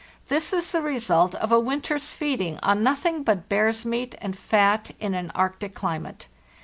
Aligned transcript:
This 0.29 0.51
is 0.51 0.71
the 0.71 0.81
result 0.81 1.35
of 1.35 1.51
a 1.51 1.59
winter's 1.59 2.11
feeding 2.11 2.57
on 2.63 2.81
nothing 2.81 3.21
but 3.21 3.47
bear's 3.47 3.85
meat 3.85 4.15
and 4.19 4.35
fat 4.35 4.89
in 4.99 5.13
an 5.13 5.31
Arctic 5.35 5.75
climate. 5.75 6.27